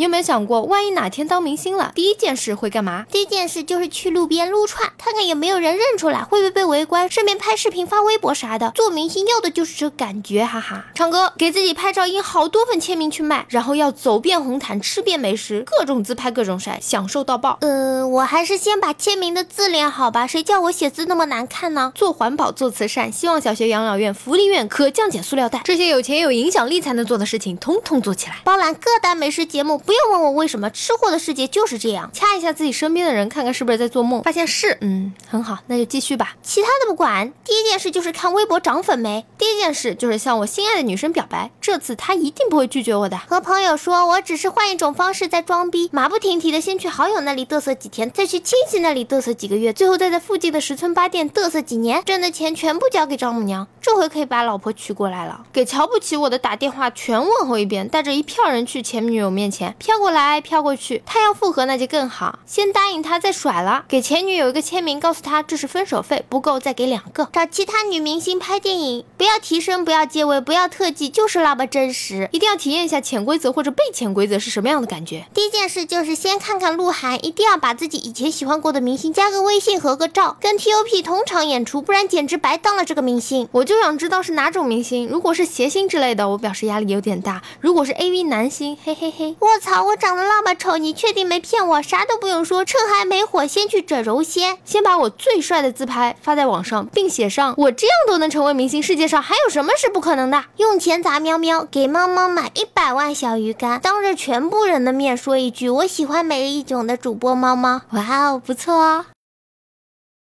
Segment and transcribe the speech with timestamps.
[0.00, 3.04] 你有没有想过，万一哪天当明星了，第一件事会干嘛？
[3.12, 8.70] 第一件事就是去路边撸串，看看有没有人认出来，会不会被围观，顺便拍视频发微博啥的。
[8.74, 10.86] 做明星要的就是这感觉，哈哈。
[10.94, 17.58] 唱歌，给自己拍照，印好多份签名去卖，然后要走遍红毯，吃遍美食，各种自拍，各种晒，享受到爆。
[17.60, 21.92] 呃，我还是先把签名的字练好吧，谁叫我写字那么难看呢？
[21.94, 28.38] 做环保，做慈善，希望小学、养老院、福利院可降解塑料袋，这些有钱有影响力才能做的事情，统统做起来。
[28.44, 32.08] 包揽各大美食节目，不要问我为什么，吃货的世界就是这样。
[32.12, 36.36] 掐一下自己身边的人，看看是不是在做梦，发现是，嗯，很好，那就继续吧。
[36.44, 39.26] 其他的不管，第一件事就是看微博涨粉没。
[39.36, 43.18] 第一件事就是向我心爱的女生表白，这次她一定不会拒绝我的。
[43.18, 55.44] 和朋友说，我只是换一种方式在装逼，马不停蹄的先去好友那里嘚瑟几天，再去亲戚那里嘚瑟几个月，最后再在附近的十村八店嘚瑟几年，挣的钱全部交给丈母娘，这回可以把老婆娶过来了。
[55.52, 63.84] 给瞧不起我的打电话全问候一遍，带着一票人去前女友面前飘过来飘过去，他要复合那就更好，先答应他再甩了。
[63.88, 67.28] 给前女友一个签名，告诉他这是分手费，不够再给两个。
[67.32, 72.30] 找其他女明星拍电影，不要提升，不要借位，不要特技，就是那么真实。
[72.32, 75.26] 一定要体验一下潜规则或者被潜规则是什么样的感觉。
[75.34, 83.46] 第一件事就是先看看鹿晗，一定要把自己以前喜欢过的明星加个微信合个照，跟 T.O.P 同场演出，不然简直白当了这个明星。
[83.52, 91.82] 我就想知道是哪种明星，如果是谐星之类的，我表示压力有点大；如果是 A.V 男星，嘿嘿嘿，卧槽，我长得那么丑，你确定没骗我？
[91.82, 100.44] 啥都不用说，趁还没火，先去整容先，先把我最帅的自拍发在网上，并写上我这样都能成为明星，世界上还有什么是不可能的？
[100.58, 109.06] 用钱砸喵喵，给猫猫买一百万小鱼干，当着全部人的面说一句我喜欢美丽囧的主播猫猫，哇哦，不错哦。